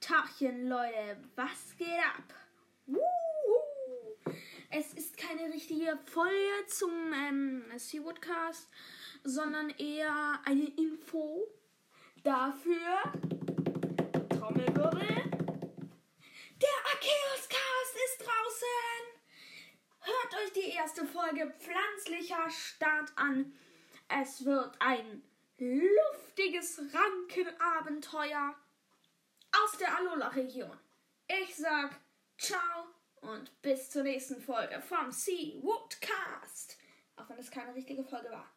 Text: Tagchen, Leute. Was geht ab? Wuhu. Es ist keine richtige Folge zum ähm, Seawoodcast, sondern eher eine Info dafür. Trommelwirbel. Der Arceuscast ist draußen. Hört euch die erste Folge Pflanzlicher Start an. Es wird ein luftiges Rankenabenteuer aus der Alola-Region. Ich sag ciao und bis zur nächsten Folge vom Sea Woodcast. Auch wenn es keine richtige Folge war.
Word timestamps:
Tagchen, 0.00 0.66
Leute. 0.66 1.18
Was 1.36 1.76
geht 1.76 1.88
ab? 1.88 2.34
Wuhu. 2.86 3.02
Es 4.70 4.94
ist 4.94 5.18
keine 5.18 5.52
richtige 5.52 5.98
Folge 6.06 6.66
zum 6.68 7.12
ähm, 7.12 7.64
Seawoodcast, 7.76 8.70
sondern 9.24 9.68
eher 9.70 10.40
eine 10.46 10.64
Info 10.64 11.46
dafür. 12.22 13.12
Trommelwirbel. 14.30 15.06
Der 16.62 16.78
Arceuscast 16.92 17.96
ist 18.06 18.20
draußen. 18.20 19.00
Hört 20.00 20.34
euch 20.42 20.52
die 20.54 20.70
erste 20.70 21.04
Folge 21.04 21.52
Pflanzlicher 21.58 22.48
Start 22.48 23.12
an. 23.16 23.52
Es 24.08 24.46
wird 24.46 24.74
ein 24.80 25.22
luftiges 25.58 26.80
Rankenabenteuer 26.94 28.56
aus 29.52 29.78
der 29.78 29.96
Alola-Region. 29.96 30.78
Ich 31.26 31.56
sag 31.56 32.00
ciao 32.38 32.86
und 33.20 33.60
bis 33.62 33.90
zur 33.90 34.02
nächsten 34.02 34.40
Folge 34.40 34.80
vom 34.80 35.12
Sea 35.12 35.62
Woodcast. 35.62 36.78
Auch 37.16 37.28
wenn 37.28 37.38
es 37.38 37.50
keine 37.50 37.74
richtige 37.74 38.04
Folge 38.04 38.30
war. 38.30 38.50